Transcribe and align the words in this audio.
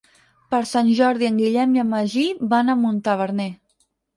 Per 0.53 0.61
Sant 0.69 0.89
Jordi 0.99 1.27
en 1.27 1.37
Guillem 1.43 1.77
i 1.79 1.83
en 1.83 1.91
Magí 1.93 2.25
van 2.55 2.75
a 2.77 2.81
Montaverner. 2.87 3.51